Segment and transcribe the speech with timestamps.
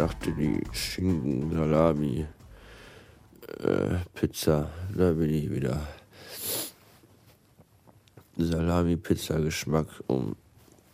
[0.00, 2.26] Sagte die Schinken, Salami,
[3.58, 4.70] äh, Pizza.
[4.96, 5.88] Da bin ich wieder.
[8.38, 10.36] Salami-Pizza-Geschmack um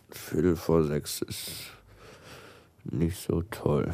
[0.09, 1.51] Viertel vor sechs ist
[2.83, 3.93] nicht so toll.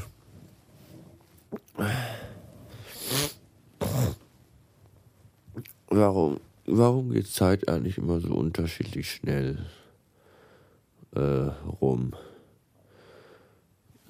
[5.89, 9.63] Warum, warum geht Zeit eigentlich immer so unterschiedlich schnell
[11.13, 11.51] äh,
[11.81, 12.15] rum?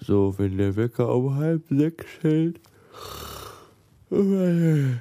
[0.06, 2.60] So, wenn der Wecker um halb sechs hält.
[4.10, 5.00] Und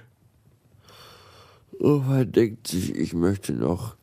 [1.80, 3.96] man denkt sich, ich möchte noch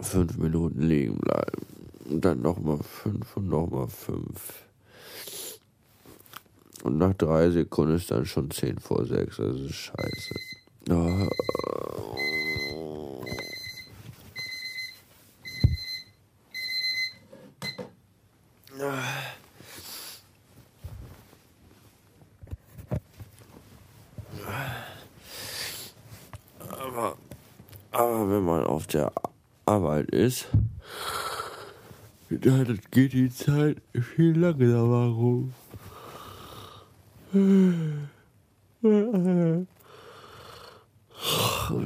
[0.00, 1.64] fünf Minuten liegen bleiben.
[2.10, 4.66] Und dann nochmal fünf und nochmal fünf.
[6.82, 9.38] Und nach drei Sekunden ist dann schon zehn vor sechs.
[9.38, 10.34] Ist scheiße.
[10.90, 11.28] Oh.
[26.68, 27.16] Aber,
[27.90, 29.10] aber wenn man auf der
[30.26, 30.48] Ist,
[32.30, 35.54] dann geht die Zeit viel langsamer rum.
[37.32, 38.08] Und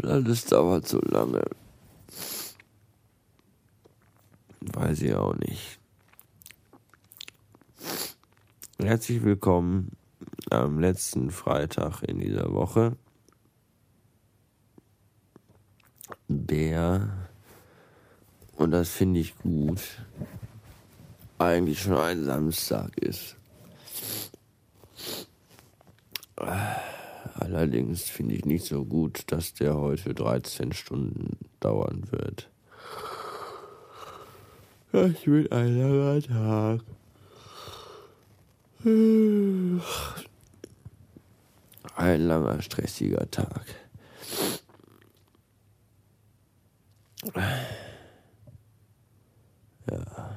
[0.07, 1.45] alles dauert so lange.
[4.63, 5.79] Weiß ich auch nicht.
[8.79, 9.99] Herzlich willkommen
[10.49, 12.97] am letzten Freitag in dieser Woche.
[16.29, 17.30] Der,
[18.61, 19.81] und das finde ich gut,
[21.39, 23.37] eigentlich schon ein Samstag ist.
[27.37, 32.51] Allerdings finde ich nicht so gut, dass der heute 13 Stunden dauern wird.
[34.93, 36.81] Das wird ein langer Tag.
[41.97, 43.65] Ein langer, stressiger Tag.
[49.91, 50.31] Ja.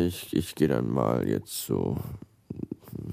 [0.00, 1.96] Ich, ich gehe dann mal jetzt so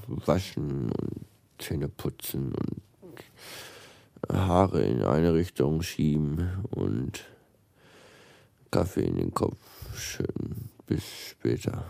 [0.07, 1.25] waschen und
[1.59, 2.53] Zähne putzen
[3.01, 7.25] und Haare in eine Richtung schieben und
[8.71, 9.59] Kaffee in den Kopf
[9.95, 10.69] schön.
[10.87, 11.83] Bis später.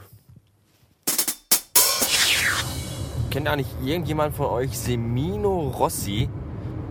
[3.30, 6.30] Kennt eigentlich irgendjemand von euch Semino Rossi?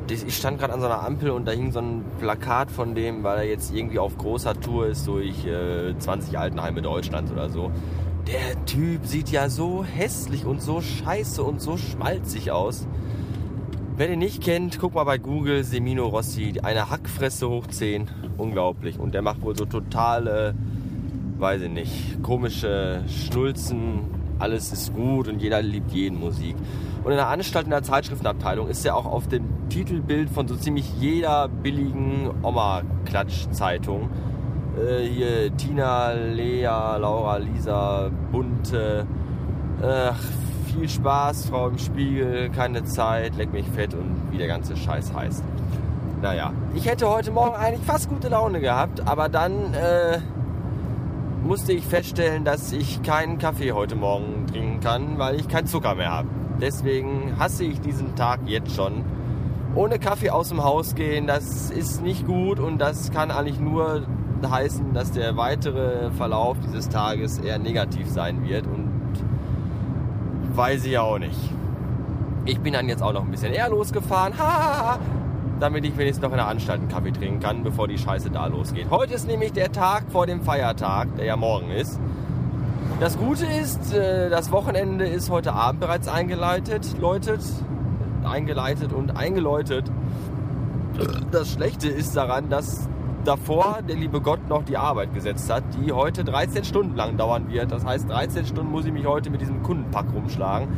[0.08, 3.24] Ich stand gerade an so einer Ampel und da hing so ein Plakat von dem,
[3.24, 7.72] weil er jetzt irgendwie auf großer Tour ist durch äh, 20 Altenheime Deutschlands oder so.
[8.28, 12.86] Der Typ sieht ja so hässlich und so scheiße und so schmalzig aus.
[13.96, 18.08] Wer den nicht kennt, guck mal bei Google Semino Rossi, eine Hackfresse hoch 10.
[18.36, 18.98] Unglaublich.
[18.98, 20.54] Und der macht wohl so totale,
[21.38, 24.15] weiß ich nicht, komische Schnulzen.
[24.38, 26.56] Alles ist gut und jeder liebt jeden Musik.
[27.04, 30.56] Und in der Anstalt in der Zeitschriftenabteilung ist er auch auf dem Titelbild von so
[30.56, 34.10] ziemlich jeder billigen Oma-Klatsch-Zeitung.
[34.76, 39.06] Äh, hier Tina, Lea, Laura, Lisa, Bunte.
[39.82, 40.18] Ach,
[40.66, 45.12] viel Spaß, Frau im Spiegel, keine Zeit, leck mich fett und wie der ganze Scheiß
[45.14, 45.42] heißt.
[46.22, 50.18] Naja, ich hätte heute Morgen eigentlich fast gute Laune gehabt, aber dann äh,
[51.46, 55.94] musste ich feststellen, dass ich keinen Kaffee heute Morgen trinken kann, weil ich keinen Zucker
[55.94, 56.28] mehr habe.
[56.60, 59.04] Deswegen hasse ich diesen Tag jetzt schon.
[59.74, 64.06] Ohne Kaffee aus dem Haus gehen, das ist nicht gut und das kann eigentlich nur
[64.44, 69.12] heißen, dass der weitere Verlauf dieses Tages eher negativ sein wird und
[70.54, 71.38] weiß ich auch nicht.
[72.44, 74.32] Ich bin dann jetzt auch noch ein bisschen eher losgefahren,
[75.60, 78.46] damit ich wenigstens noch in der Anstalt einen Kaffee trinken kann, bevor die Scheiße da
[78.46, 78.90] losgeht.
[78.90, 81.98] Heute ist nämlich der Tag vor dem Feiertag, der ja morgen ist.
[83.00, 87.40] Das Gute ist, äh, das Wochenende ist heute Abend bereits eingeleitet, läutet,
[88.24, 89.90] eingeleitet und eingeläutet.
[91.30, 92.88] Das Schlechte ist daran, dass
[93.24, 97.50] davor der liebe Gott noch die Arbeit gesetzt hat, die heute 13 Stunden lang dauern
[97.50, 97.70] wird.
[97.70, 100.68] Das heißt, 13 Stunden muss ich mich heute mit diesem Kundenpack rumschlagen.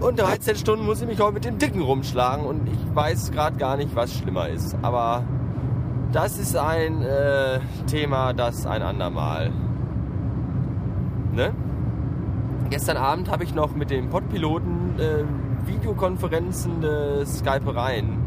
[0.00, 2.44] Und 13 Stunden muss ich mich heute mit dem Dicken rumschlagen.
[2.44, 4.76] Und ich weiß gerade gar nicht, was schlimmer ist.
[4.82, 5.24] Aber
[6.12, 9.52] das ist ein äh, Thema, das ein andermal
[11.38, 11.52] Ne?
[12.68, 18.18] Gestern Abend habe ich noch mit dem Podpiloten äh, Videokonferenzen des Skypereien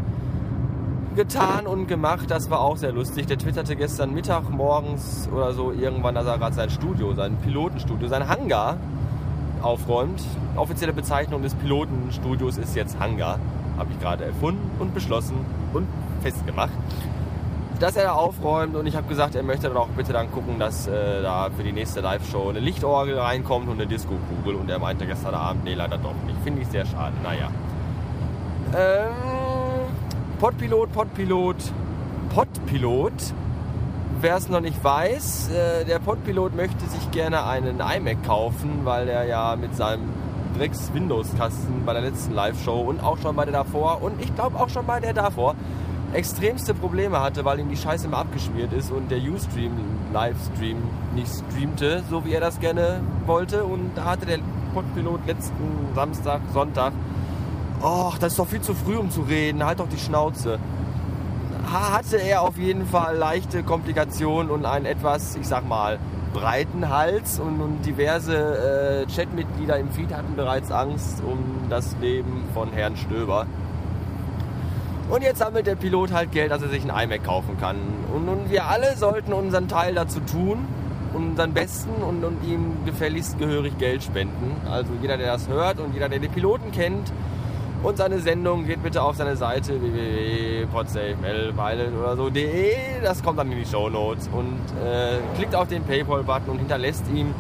[1.13, 2.31] getan und gemacht.
[2.31, 3.27] Das war auch sehr lustig.
[3.27, 8.07] Der twitterte gestern Mittag, morgens oder so irgendwann, dass er gerade sein Studio, sein Pilotenstudio,
[8.07, 8.77] sein Hangar
[9.63, 10.21] aufräumt.
[10.55, 13.39] Offizielle Bezeichnung des Pilotenstudios ist jetzt Hangar.
[13.77, 15.35] Habe ich gerade erfunden und beschlossen
[15.73, 15.87] und
[16.21, 16.71] festgemacht.
[17.79, 20.59] dass er da aufräumt und ich habe gesagt, er möchte dann auch bitte dann gucken,
[20.59, 24.77] dass äh, da für die nächste Live-Show eine Lichtorgel reinkommt und eine Disco-Kugel und er
[24.77, 26.37] meinte gestern Abend, nee, leider doch nicht.
[26.43, 27.49] Finde ich sehr schade, naja.
[28.75, 29.11] Ähm,
[30.39, 31.55] Podpilot, Podpilot,
[32.29, 33.13] Podpilot.
[34.21, 39.07] Wer es noch nicht weiß, äh, der Podpilot möchte sich gerne einen iMac kaufen, weil
[39.07, 40.09] er ja mit seinem
[40.55, 44.59] Drecks Windows-Kasten bei der letzten Live-Show und auch schon bei der davor und ich glaube
[44.59, 45.55] auch schon bei der davor
[46.13, 49.71] extremste Probleme hatte, weil ihm die Scheiße immer abgeschmiert ist und der Ustream
[50.13, 50.77] Livestream
[51.15, 53.63] nicht streamte, so wie er das gerne wollte.
[53.63, 54.37] Und da hatte der
[54.75, 56.93] Podpilot letzten Samstag, Sonntag,
[57.81, 60.59] ach, das ist doch viel zu früh, um zu reden, halt doch die Schnauze.
[61.65, 65.99] Hatte er auf jeden Fall leichte Komplikationen und einen etwas, ich sag mal,
[66.33, 72.43] breiten Hals und, und diverse äh, Chatmitglieder im Feed hatten bereits Angst um das Leben
[72.53, 73.45] von Herrn Stöber.
[75.09, 77.75] Und jetzt sammelt der Pilot halt Geld, dass er sich ein iMac kaufen kann.
[78.13, 80.65] Und, und wir alle sollten unseren Teil dazu tun,
[81.13, 84.55] unseren Besten und, und ihm gefälligst gehörig Geld spenden.
[84.69, 87.11] Also jeder, der das hört und jeder, der den Piloten kennt
[87.83, 91.53] und seine Sendung, geht bitte auf seine Seite www.podsafemail
[91.99, 93.01] oder so.de.
[93.01, 97.05] Das kommt dann in die Show Notes und äh, klickt auf den Paypal-Button und hinterlässt
[97.13, 97.33] ihm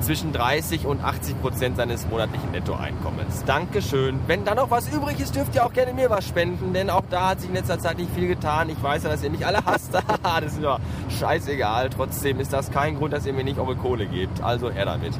[0.00, 3.44] zwischen 30 und 80 Prozent seines monatlichen Nettoeinkommens.
[3.44, 4.20] Dankeschön.
[4.26, 7.04] Wenn da noch was übrig ist, dürft ihr auch gerne mir was spenden, denn auch
[7.08, 8.68] da hat sich in letzter Zeit nicht viel getan.
[8.68, 9.94] Ich weiß ja, dass ihr mich alle hasst.
[10.22, 11.90] das ist mir scheißegal.
[11.90, 14.42] Trotzdem ist das kein Grund, dass ihr mir nicht eure Kohle gebt.
[14.42, 15.14] Also er damit.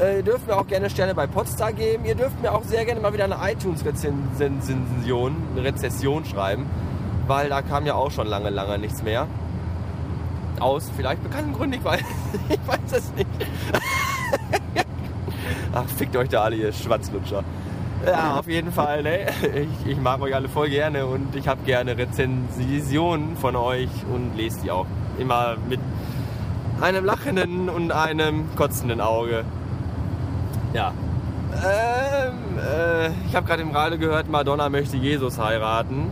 [0.00, 2.04] Äh, ihr dürft mir auch gerne Sterne bei Podstar geben.
[2.06, 6.66] Ihr dürft mir auch sehr gerne mal wieder eine iTunes-Rezension, Rezession schreiben,
[7.26, 9.26] weil da kam ja auch schon lange, lange nichts mehr.
[10.58, 12.00] Aus vielleicht bekannten Gründen, ich weiß,
[12.48, 13.28] ich weiß es nicht.
[15.72, 17.44] Ach, fickt euch da alle, ihr Schwanzlutscher.
[18.06, 19.02] Ja, auf jeden Fall.
[19.02, 19.26] Ne?
[19.54, 24.34] Ich, ich, mag euch alle voll gerne und ich habe gerne Rezensionen von euch und
[24.36, 24.86] lese die auch
[25.18, 25.80] immer mit
[26.80, 29.44] einem lachenden und einem kotzenden Auge.
[30.72, 30.92] Ja.
[31.52, 36.10] Ähm, äh, ich habe gerade im Radio gehört, Madonna möchte Jesus heiraten.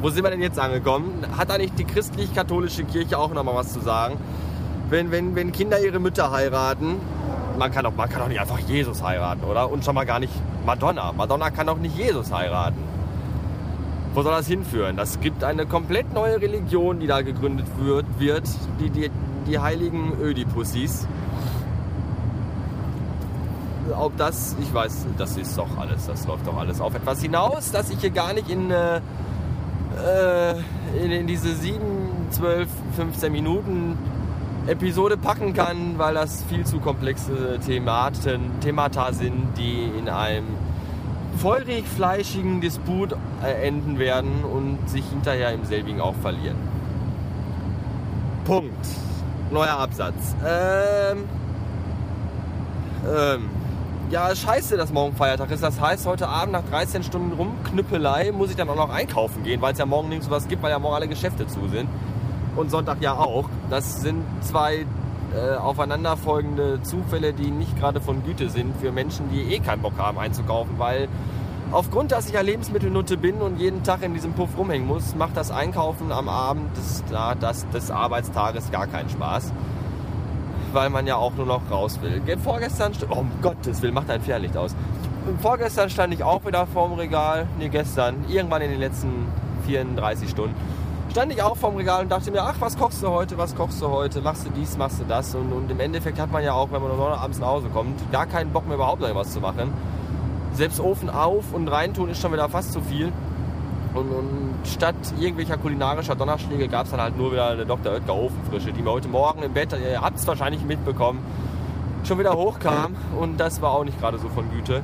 [0.00, 1.26] Wo sind wir denn jetzt angekommen?
[1.36, 4.16] Hat nicht die christlich-katholische Kirche auch noch mal was zu sagen?
[4.88, 7.00] Wenn, wenn, wenn Kinder ihre Mütter heiraten,
[7.58, 9.70] man kann, doch, man kann doch nicht einfach Jesus heiraten, oder?
[9.70, 10.32] Und schon mal gar nicht
[10.64, 11.12] Madonna.
[11.12, 12.82] Madonna kann doch nicht Jesus heiraten.
[14.14, 14.96] Wo soll das hinführen?
[14.96, 18.48] Das gibt eine komplett neue Religion, die da gegründet wird, wird
[18.80, 19.10] die, die,
[19.46, 21.06] die heiligen Ödipussis.
[23.96, 27.70] Ob das, ich weiß, das ist doch alles, das läuft doch alles auf etwas hinaus,
[27.70, 29.00] dass ich hier gar nicht in, äh,
[31.02, 31.80] in, in diese 7,
[32.30, 33.98] 12, 15 Minuten
[34.66, 40.44] Episode packen kann, weil das viel zu komplexe Thematen, Themata sind, die in einem
[41.38, 46.56] feurig fleischigen Disput äh, enden werden und sich hinterher im selbigen auch verlieren.
[48.44, 48.86] Punkt.
[49.50, 50.34] Neuer Absatz.
[50.44, 51.24] Ähm,
[53.06, 53.50] ähm,
[54.10, 55.62] ja, scheiße, dass morgen Feiertag ist.
[55.62, 59.60] Das heißt, heute Abend nach 13 Stunden Rumknüppelei muss ich dann auch noch einkaufen gehen,
[59.60, 61.88] weil es ja morgen nirgends was gibt, weil ja morgen alle Geschäfte zu sind
[62.56, 63.48] und Sonntag ja auch.
[63.68, 64.86] Das sind zwei
[65.34, 69.98] äh, aufeinanderfolgende Zufälle, die nicht gerade von Güte sind für Menschen, die eh keinen Bock
[69.98, 71.08] haben einzukaufen, weil
[71.70, 75.36] aufgrund, dass ich ja Lebensmittelnutte bin und jeden Tag in diesem Puff rumhängen muss, macht
[75.36, 77.04] das Einkaufen am Abend des,
[77.42, 79.52] des, des Arbeitstages gar keinen Spaß.
[80.72, 82.20] Weil man ja auch nur noch raus will.
[82.38, 84.74] Vorgestern, oh um Gottes Willen, macht ein Fährlicht aus.
[85.40, 89.28] Vorgestern stand ich auch wieder vorm Regal, nee gestern, irgendwann in den letzten
[89.66, 90.54] 34 Stunden
[91.10, 93.82] stand ich auch vorm Regal und dachte mir, ach, was kochst du heute, was kochst
[93.82, 95.34] du heute, machst du dies, machst du das.
[95.34, 97.68] Und, und im Endeffekt hat man ja auch, wenn man 9 Uhr abends nach Hause
[97.70, 99.72] kommt, gar keinen Bock mehr überhaupt irgendwas zu machen.
[100.52, 103.12] Selbst Ofen auf und reintun ist schon wieder fast zu viel.
[103.98, 107.94] Und, und statt irgendwelcher kulinarischer Donnerschläge gab es dann halt nur wieder eine Dr.
[107.94, 111.20] Oetker Ofenfrische, die mir heute Morgen im Bett, ihr habt es wahrscheinlich mitbekommen,
[112.04, 112.94] schon wieder hochkam.
[113.18, 114.82] Und das war auch nicht gerade so von Güte.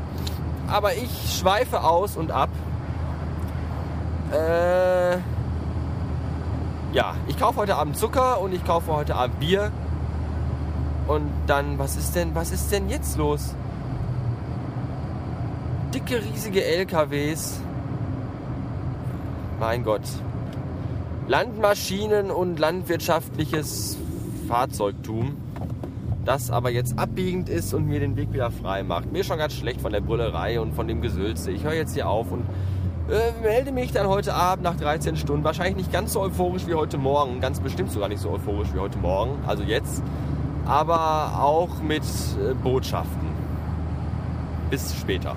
[0.67, 2.49] Aber ich schweife aus und ab.
[4.33, 5.19] Äh,
[6.93, 9.71] ja, ich kaufe heute Abend Zucker und ich kaufe heute Abend Bier.
[11.07, 13.55] Und dann, was ist denn, was ist denn jetzt los?
[15.93, 17.61] Dicke, riesige LKWs.
[19.67, 20.03] Mein Gott.
[21.27, 23.97] Landmaschinen und landwirtschaftliches
[24.47, 25.39] Fahrzeugtum,
[26.27, 29.11] das aber jetzt abbiegend ist und mir den Weg wieder frei macht.
[29.11, 31.51] Mir ist schon ganz schlecht von der Brüllerei und von dem Gesülze.
[31.51, 32.43] Ich höre jetzt hier auf und
[33.09, 35.45] äh, melde mich dann heute Abend nach 13 Stunden.
[35.45, 37.41] Wahrscheinlich nicht ganz so euphorisch wie heute Morgen.
[37.41, 39.39] Ganz bestimmt sogar nicht so euphorisch wie heute Morgen.
[39.47, 40.03] Also jetzt.
[40.67, 43.29] Aber auch mit äh, Botschaften.
[44.69, 45.35] Bis später.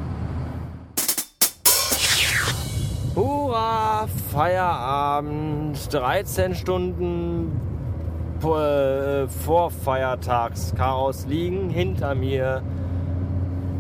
[4.32, 7.60] Feierabend, 13 Stunden
[8.44, 12.62] äh, vor Feiertagschaos liegen hinter mir.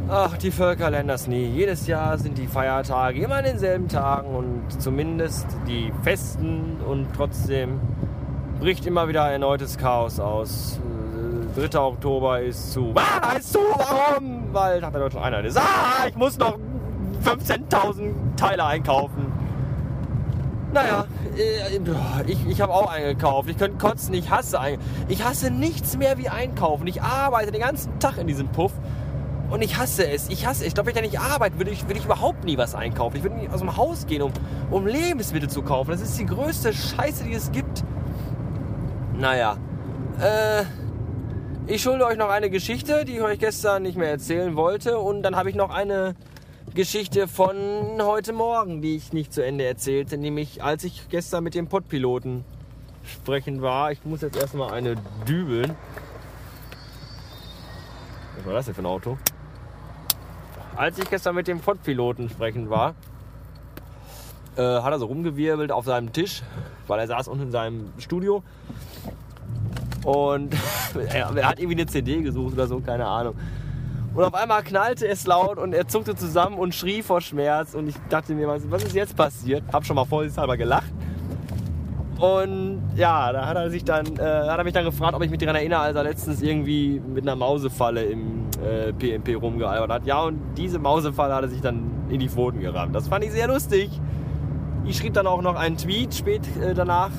[0.09, 1.45] Ach, die Völker lernen das nie.
[1.45, 7.79] Jedes Jahr sind die Feiertage immer an denselben Tagen und zumindest die festen und trotzdem
[8.59, 10.79] bricht immer wieder erneutes Chaos aus.
[11.55, 11.63] 3.
[11.63, 12.93] Äh, Oktober ist zu.
[12.95, 14.45] Ah, ist zu, warum?
[14.53, 15.57] Weil Tag der Deutschen Einheit ist.
[15.57, 16.57] Ah, ich muss noch
[17.23, 19.26] 15.000 Teile einkaufen.
[20.73, 21.05] Naja,
[21.37, 23.49] äh, ich, ich habe auch eingekauft.
[23.49, 24.59] Ich könnte kotzen, ich hasse
[25.07, 26.87] Ich hasse nichts mehr wie einkaufen.
[26.87, 28.73] Ich arbeite den ganzen Tag in diesem Puff
[29.49, 30.29] und ich hasse es.
[30.29, 30.67] Ich hasse es.
[30.67, 33.17] Ich glaube, wenn ich da nicht arbeiten würde, ich, würde ich überhaupt nie was einkaufen.
[33.17, 34.31] Ich würde nicht aus dem Haus gehen, um,
[34.69, 35.91] um Lebensmittel zu kaufen.
[35.91, 37.83] Das ist die größte Scheiße, die es gibt.
[39.17, 39.57] Naja.
[40.19, 40.63] Äh,
[41.67, 44.99] ich schulde euch noch eine Geschichte, die ich euch gestern nicht mehr erzählen wollte.
[44.99, 46.15] Und dann habe ich noch eine
[46.77, 47.55] Geschichte von
[47.99, 50.15] heute Morgen, die ich nicht zu Ende erzählte.
[50.15, 52.45] Nämlich, als ich gestern mit dem Pottpiloten
[53.03, 53.91] sprechen war.
[53.91, 54.93] Ich muss jetzt erstmal eine
[55.27, 55.73] dübeln.
[58.35, 59.17] Was war das denn für ein Auto?
[60.75, 62.93] Als ich gestern mit dem Ford-Piloten sprechen war,
[64.55, 66.43] äh, hat er so rumgewirbelt auf seinem Tisch,
[66.85, 68.43] weil er saß unten in seinem Studio.
[70.03, 70.53] Und
[71.09, 73.33] er hat irgendwie eine CD gesucht oder so, keine Ahnung.
[74.13, 77.75] Und auf einmal knallte es laut und er zuckte zusammen und schrie vor Schmerz.
[77.75, 79.63] Und ich dachte mir, was, ist jetzt passiert?
[79.71, 80.91] Hab schon mal vorsichtshalber gelacht.
[82.19, 85.29] Und ja, da hat er sich dann, äh, hat er mich dann gefragt, ob ich
[85.29, 90.05] mich daran erinnere, als er letztens irgendwie mit einer Mausefalle im äh, PMP rumgealbert hat.
[90.07, 92.95] Ja, und diese Mausefalle hat er sich dann in die Pfoten gerammt.
[92.95, 93.91] Das fand ich sehr lustig.
[94.85, 97.11] Ich schrieb dann auch noch einen Tweet spät äh, danach,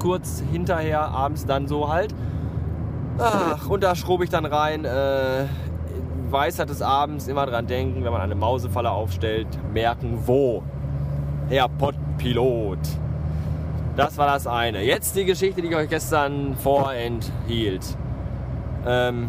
[0.00, 2.12] kurz hinterher, abends dann so halt.
[3.18, 5.44] Ach, und da schrob ich dann rein, äh,
[6.32, 10.62] Weisheit des Abends immer dran denken, wenn man eine Mausefalle aufstellt, merken wo.
[11.48, 12.78] Herr Pottpilot.
[13.96, 14.82] Das war das eine.
[14.82, 17.84] Jetzt die Geschichte, die ich euch gestern vorenthielt.
[18.86, 19.28] Ähm,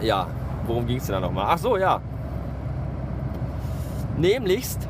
[0.00, 0.28] ja,
[0.66, 1.46] worum ging es denn da nochmal?
[1.48, 2.00] Ach so, ja.
[4.16, 4.88] Nämlichst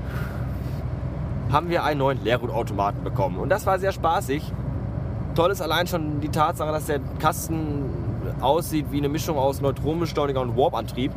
[1.51, 3.39] haben wir einen neuen Leergutautomaten bekommen.
[3.39, 4.53] Und das war sehr spaßig.
[5.35, 8.02] Toll ist allein schon die Tatsache, dass der Kasten
[8.43, 11.13] aussieht wie eine Mischung aus Neutronenbeschleuniger und Warp-Antrieb.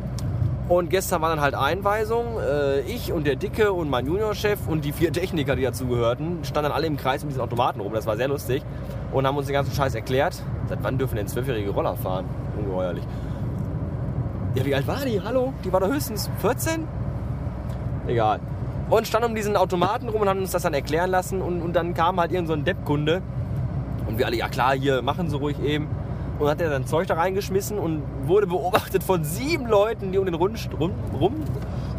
[0.68, 2.40] Und gestern war dann halt Einweisung.
[2.40, 6.72] Äh, ich und der Dicke und mein Juniorchef und die vier Techniker, die dazugehörten, standen
[6.72, 7.92] alle im Kreis um diesen Automaten rum.
[7.92, 8.62] Das war sehr lustig.
[9.12, 10.42] Und haben uns den ganzen Scheiß erklärt.
[10.68, 12.24] Seit wann dürfen denn zwölfjährige Roller fahren?
[12.58, 13.04] Ungeheuerlich.
[14.56, 15.20] Ja, wie alt war die?
[15.22, 15.52] Hallo?
[15.64, 16.88] Die war doch höchstens 14?
[18.08, 18.40] Egal.
[18.90, 21.42] Und standen um diesen Automaten rum und haben uns das dann erklären lassen.
[21.42, 23.22] Und, und dann kam halt irgend so ein Deppkunde.
[24.08, 25.88] Und wir alle, ja klar, hier, machen Sie ruhig eben
[26.38, 30.24] und hat er sein Zeug da reingeschmissen und wurde beobachtet von sieben Leuten, die um
[30.24, 31.34] den Rund, rum, rum,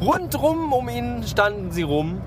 [0.02, 2.22] rundrum um ihn standen sie rum.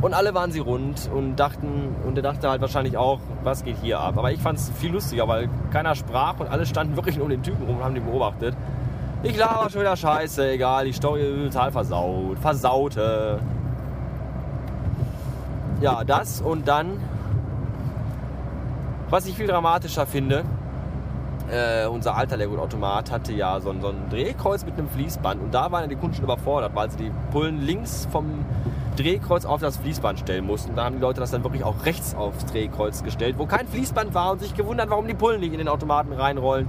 [0.00, 3.78] Und alle waren sie rund und dachten, und er dachte halt wahrscheinlich auch, was geht
[3.82, 4.16] hier ab.
[4.16, 7.42] Aber ich fand es viel lustiger, weil keiner sprach und alle standen wirklich um den
[7.42, 8.54] Typen rum und haben den beobachtet.
[9.24, 12.38] Ich laber schon wieder scheiße, egal, die Story ist total versaut.
[12.38, 13.40] Versaute.
[15.80, 17.00] Ja, das und dann,
[19.10, 20.44] was ich viel dramatischer finde,
[21.50, 25.70] äh, unser alter Leergutautomat hatte ja so so ein, Drehkreuz mit einem Fließband und da
[25.70, 28.44] waren die Kunden schon überfordert, weil sie die Pullen links vom
[28.96, 30.74] Drehkreuz auf das Fließband stellen mussten.
[30.74, 34.12] Da haben die Leute das dann wirklich auch rechts aufs Drehkreuz gestellt, wo kein Fließband
[34.14, 36.68] war und sich gewundert, warum die Pullen nicht in den Automaten reinrollen.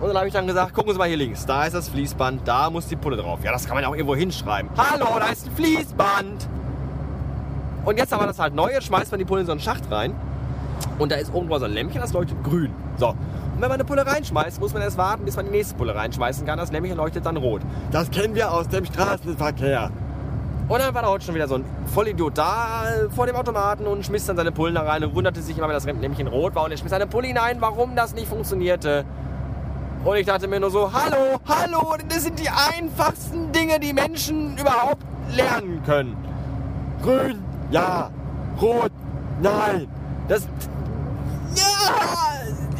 [0.00, 2.48] Und dann habe ich dann gesagt, gucken Sie mal hier links, da ist das Fließband,
[2.48, 3.40] da muss die Pulle drauf.
[3.44, 4.70] Ja, das kann man ja auch irgendwo hinschreiben.
[4.76, 6.48] Hallo, da ist ein Fließband!
[7.84, 9.60] Und jetzt haben wir das halt neu, jetzt schmeißt man die Pulle in so einen
[9.60, 10.14] Schacht rein
[11.00, 12.72] und da ist oben drüber so ein Lämpchen, das leuchtet grün.
[12.98, 13.08] So.
[13.08, 13.16] Und
[13.54, 16.46] wenn man eine Pulle reinschmeißt, muss man erst warten, bis man die nächste Pulle reinschmeißen
[16.46, 16.58] kann.
[16.58, 17.62] Das Lämpchen leuchtet dann rot.
[17.90, 19.90] Das kennen wir aus dem Straßenverkehr.
[20.68, 22.84] Und dann war da heute schon wieder so ein Vollidiot da
[23.16, 25.74] vor dem Automaten und schmiss dann seine Pullen da rein und wunderte sich immer, wenn
[25.74, 26.64] das Lämpchen rot war.
[26.64, 29.04] Und er schmiss seine Pulle hinein, warum das nicht funktionierte.
[30.04, 34.56] Und ich dachte mir nur so, hallo, hallo, das sind die einfachsten Dinge, die Menschen
[34.56, 35.02] überhaupt
[35.34, 36.16] lernen können.
[37.02, 38.10] Grün, ja.
[38.60, 38.92] Rot,
[39.42, 39.88] nein.
[40.28, 40.46] Das,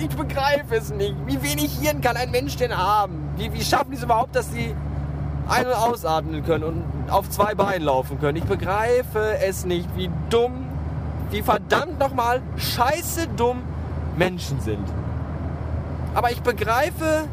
[0.00, 1.14] ich begreife es nicht.
[1.26, 3.30] Wie wenig Hirn kann ein Mensch denn haben?
[3.36, 4.74] Wie, wie schaffen die es überhaupt, dass sie
[5.48, 8.38] ein- und ausatmen können und auf zwei Beinen laufen können?
[8.38, 10.66] Ich begreife es nicht, wie dumm,
[11.30, 13.62] wie verdammt nochmal scheiße dumm
[14.16, 14.86] Menschen sind.
[16.14, 17.24] Aber ich begreife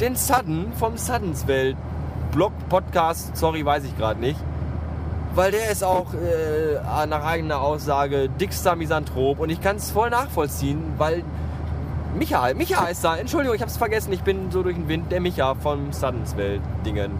[0.00, 1.76] den Sudden vom Suddens Welt
[2.32, 4.40] Blog, Podcast, sorry, weiß ich gerade nicht
[5.34, 10.10] weil der ist auch äh, nach eigener Aussage dickster Misanthrop und ich kann es voll
[10.10, 11.24] nachvollziehen, weil
[12.14, 15.10] Micha, Micha ist da, Entschuldigung, ich habe es vergessen, ich bin so durch den Wind,
[15.10, 17.10] der Micha vom Suddens Welt Dingen.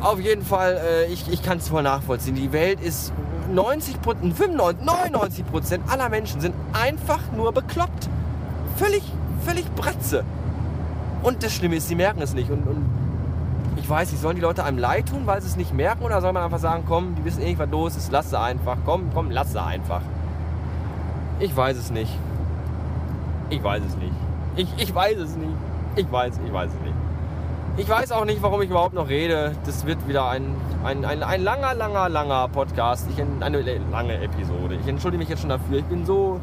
[0.00, 2.34] auf jeden Fall, äh, ich, ich kann es voll nachvollziehen.
[2.34, 3.12] Die Welt ist
[3.52, 8.08] 90% 95, 99 Prozent aller Menschen sind einfach nur bekloppt.
[8.76, 9.02] Völlig,
[9.44, 10.24] völlig Bratze.
[11.22, 12.50] Und das Schlimme ist, sie merken es nicht.
[12.50, 12.84] Und, und
[13.76, 16.02] ich weiß nicht, sollen die Leute einem leid tun, weil sie es nicht merken?
[16.02, 18.38] Oder soll man einfach sagen, komm, die wissen eh nicht, was los ist, lass sie
[18.38, 18.76] einfach.
[18.84, 20.02] Komm, komm, lass sie einfach.
[21.38, 22.10] Ich weiß es nicht.
[23.48, 24.12] Ich weiß es nicht.
[24.56, 25.54] Ich, ich weiß es nicht.
[25.96, 26.94] Ich weiß, ich weiß es nicht.
[27.78, 29.54] Ich weiß auch nicht, warum ich überhaupt noch rede.
[29.66, 33.06] Das wird wieder ein, ein, ein, ein langer, langer, langer Podcast.
[33.10, 34.76] Ich, eine lange Episode.
[34.76, 35.78] Ich entschuldige mich jetzt schon dafür.
[35.78, 36.40] Ich bin so,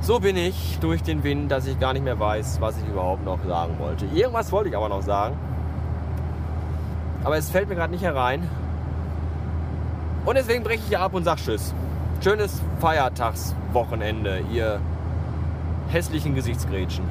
[0.00, 3.24] so bin ich durch den Wind, dass ich gar nicht mehr weiß, was ich überhaupt
[3.24, 4.06] noch sagen wollte.
[4.06, 5.36] Irgendwas wollte ich aber noch sagen.
[7.22, 8.48] Aber es fällt mir gerade nicht herein.
[10.24, 11.74] Und deswegen breche ich hier ab und sage Tschüss.
[12.22, 14.80] Schönes Feiertagswochenende, ihr
[15.88, 17.04] hässlichen Gesichtsgrätschen.